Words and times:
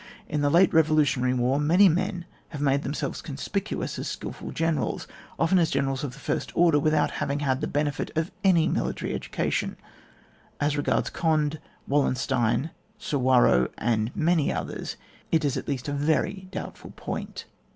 In 0.27 0.41
the 0.41 0.49
late 0.49 0.71
revolu 0.71 1.03
tionary 1.03 1.37
war, 1.37 1.59
many 1.59 1.87
men 1.87 2.25
have 2.49 2.59
made 2.59 2.81
them 2.81 2.95
selves 2.95 3.21
conspicuous 3.21 3.99
as 3.99 4.07
skilful 4.07 4.49
generals, 4.51 5.05
often 5.37 5.59
as 5.59 5.69
generals 5.69 6.03
of 6.03 6.13
the 6.13 6.19
first 6.19 6.51
order, 6.57 6.79
with 6.79 6.91
out 6.95 7.11
having 7.21 7.41
had 7.41 7.61
the 7.61 7.67
benefit 7.67 8.09
of 8.15 8.31
any 8.43 8.67
military 8.67 9.13
education. 9.13 9.77
Ajs 10.59 10.75
regards 10.75 11.11
Cond^, 11.11 11.59
Wallen 11.87 12.15
stein, 12.15 12.71
Suwarrow, 12.97 13.67
and 13.77 14.09
many 14.15 14.51
others, 14.51 14.97
it 15.31 15.45
is 15.45 15.55
at 15.55 15.67
least 15.67 15.87
a 15.87 15.93
very 15.93 16.47
doubtful 16.51 16.93
point. 16.95 17.45